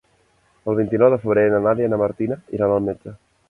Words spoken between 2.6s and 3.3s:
al metge.